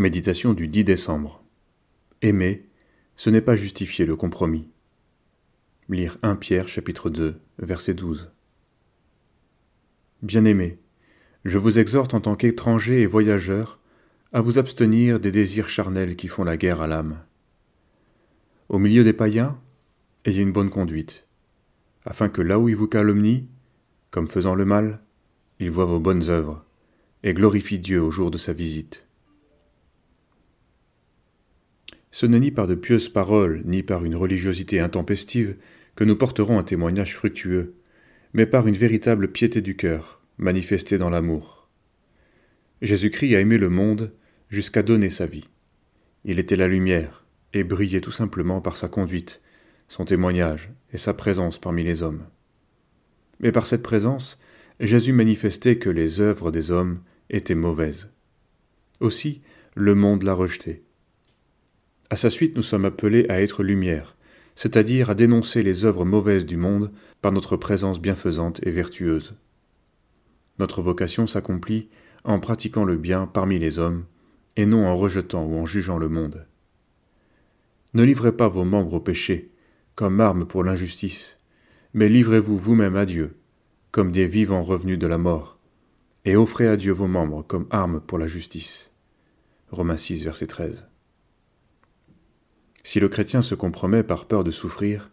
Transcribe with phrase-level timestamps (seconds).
[0.00, 1.42] Méditation du 10 décembre.
[2.22, 2.68] Aimer,
[3.16, 4.68] ce n'est pas justifier le compromis.
[5.88, 8.30] Lire 1 Pierre chapitre 2, verset 12.
[10.22, 10.78] Bien-aimés,
[11.44, 13.80] je vous exhorte en tant qu'étrangers et voyageurs
[14.32, 17.18] à vous abstenir des désirs charnels qui font la guerre à l'âme.
[18.68, 19.60] Au milieu des païens,
[20.24, 21.26] ayez une bonne conduite,
[22.04, 23.48] afin que là où ils vous calomnient,
[24.12, 25.00] comme faisant le mal,
[25.58, 26.64] ils voient vos bonnes œuvres
[27.24, 29.07] et glorifient Dieu au jour de sa visite.
[32.18, 35.54] Ce n'est ni par de pieuses paroles, ni par une religiosité intempestive
[35.94, 37.76] que nous porterons un témoignage fructueux,
[38.32, 41.68] mais par une véritable piété du cœur, manifestée dans l'amour.
[42.82, 44.12] Jésus-Christ a aimé le monde
[44.48, 45.48] jusqu'à donner sa vie.
[46.24, 49.40] Il était la lumière, et brillait tout simplement par sa conduite,
[49.86, 52.26] son témoignage et sa présence parmi les hommes.
[53.38, 54.40] Mais par cette présence,
[54.80, 58.08] Jésus manifestait que les œuvres des hommes étaient mauvaises.
[58.98, 59.40] Aussi,
[59.76, 60.82] le monde l'a rejeté.
[62.10, 64.16] À sa suite, nous sommes appelés à être lumière,
[64.54, 69.34] c'est-à-dire à dénoncer les œuvres mauvaises du monde par notre présence bienfaisante et vertueuse.
[70.58, 71.88] Notre vocation s'accomplit
[72.24, 74.04] en pratiquant le bien parmi les hommes,
[74.56, 76.46] et non en rejetant ou en jugeant le monde.
[77.94, 79.52] Ne livrez pas vos membres au péché,
[79.94, 81.38] comme armes pour l'injustice,
[81.92, 83.36] mais livrez-vous vous-même à Dieu,
[83.92, 85.58] comme des vivants revenus de la mort,
[86.24, 88.92] et offrez à Dieu vos membres comme armes pour la justice.
[89.70, 90.86] Romains 6, verset 13.
[92.88, 95.10] Si le chrétien se compromet par peur de souffrir,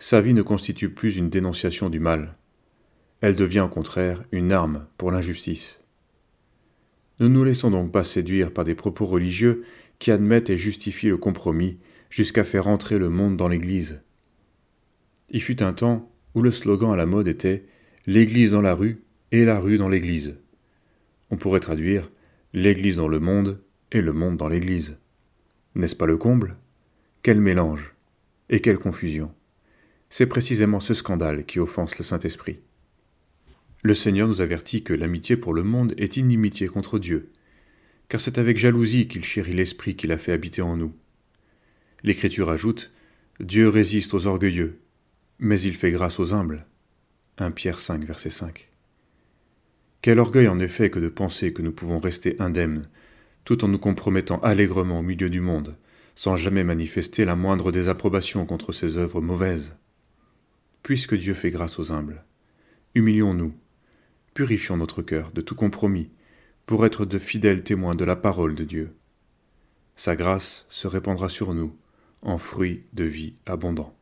[0.00, 2.36] sa vie ne constitue plus une dénonciation du mal.
[3.20, 5.80] Elle devient au contraire une arme pour l'injustice.
[7.20, 9.62] Ne nous laissons donc pas séduire par des propos religieux
[10.00, 11.78] qui admettent et justifient le compromis
[12.10, 14.00] jusqu'à faire entrer le monde dans l'Église.
[15.30, 17.66] Il fut un temps où le slogan à la mode était
[18.04, 20.34] L'Église dans la rue et la rue dans l'Église.
[21.30, 22.10] On pourrait traduire
[22.52, 24.96] L'Église dans le monde et le monde dans l'Église.
[25.76, 26.56] N'est-ce pas le comble?
[27.22, 27.94] Quel mélange
[28.50, 29.32] Et quelle confusion
[30.10, 32.58] C'est précisément ce scandale qui offense le Saint-Esprit.
[33.84, 37.30] Le Seigneur nous avertit que l'amitié pour le monde est inimitié contre Dieu,
[38.08, 40.92] car c'est avec jalousie qu'il chérit l'Esprit qu'il a fait habiter en nous.
[42.02, 42.92] L'Écriture ajoute
[43.38, 44.80] Dieu résiste aux orgueilleux,
[45.38, 46.66] mais il fait grâce aux humbles.
[47.38, 48.68] 1 Pierre 5, verset 5.
[50.00, 52.82] Quel orgueil en effet que de penser que nous pouvons rester indemnes,
[53.44, 55.76] tout en nous compromettant allègrement au milieu du monde,
[56.14, 59.74] sans jamais manifester la moindre désapprobation contre ses œuvres mauvaises.
[60.82, 62.24] Puisque Dieu fait grâce aux humbles,
[62.94, 63.54] humilions-nous,
[64.34, 66.10] purifions notre cœur de tout compromis,
[66.66, 68.94] pour être de fidèles témoins de la parole de Dieu.
[69.96, 71.76] Sa grâce se répandra sur nous
[72.22, 73.96] en fruits de vie abondants.